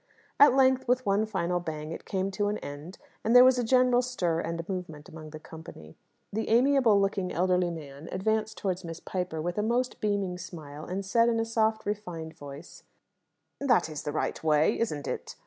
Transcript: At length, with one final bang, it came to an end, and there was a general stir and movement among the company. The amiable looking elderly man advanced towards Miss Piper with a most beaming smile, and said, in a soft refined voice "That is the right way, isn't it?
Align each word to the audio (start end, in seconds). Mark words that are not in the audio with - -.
At 0.39 0.55
length, 0.55 0.87
with 0.87 1.05
one 1.05 1.27
final 1.27 1.59
bang, 1.59 1.91
it 1.91 2.05
came 2.05 2.31
to 2.31 2.47
an 2.47 2.57
end, 2.57 2.97
and 3.23 3.35
there 3.35 3.43
was 3.43 3.59
a 3.59 3.63
general 3.63 4.01
stir 4.01 4.39
and 4.39 4.67
movement 4.67 5.07
among 5.07 5.29
the 5.29 5.37
company. 5.39 5.95
The 6.33 6.49
amiable 6.49 6.99
looking 6.99 7.31
elderly 7.31 7.69
man 7.69 8.09
advanced 8.11 8.57
towards 8.57 8.83
Miss 8.83 8.99
Piper 8.99 9.39
with 9.43 9.59
a 9.59 9.61
most 9.61 10.01
beaming 10.01 10.39
smile, 10.39 10.85
and 10.85 11.05
said, 11.05 11.29
in 11.29 11.39
a 11.39 11.45
soft 11.45 11.85
refined 11.85 12.35
voice 12.35 12.81
"That 13.59 13.89
is 13.89 14.01
the 14.01 14.11
right 14.11 14.43
way, 14.43 14.79
isn't 14.79 15.07
it? 15.07 15.35